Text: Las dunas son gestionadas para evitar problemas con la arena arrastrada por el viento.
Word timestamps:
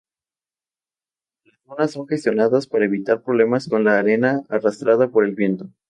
Las 1.45 1.59
dunas 1.63 1.91
son 1.91 2.07
gestionadas 2.07 2.65
para 2.65 2.85
evitar 2.85 3.21
problemas 3.21 3.67
con 3.67 3.83
la 3.83 3.99
arena 3.99 4.41
arrastrada 4.49 5.11
por 5.11 5.25
el 5.25 5.35
viento. 5.35 5.69